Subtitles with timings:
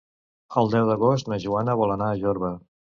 [0.61, 2.57] El deu d'agost na Joana vol anar a Jorba.